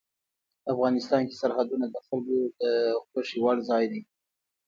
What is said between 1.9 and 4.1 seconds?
خلکو د خوښې وړ ځای دی.